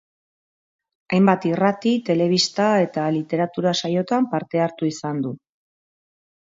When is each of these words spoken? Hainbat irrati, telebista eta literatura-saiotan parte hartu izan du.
Hainbat 1.17 1.45
irrati, 1.49 1.93
telebista 2.09 2.71
eta 2.87 3.07
literatura-saiotan 3.19 4.31
parte 4.35 4.67
hartu 4.67 4.93
izan 4.97 5.27
du. 5.29 5.39